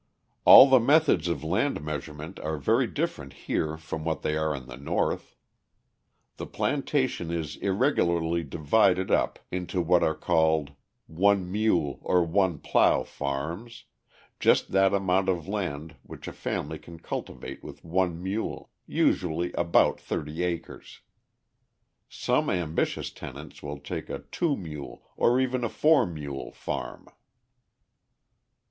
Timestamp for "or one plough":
12.01-13.03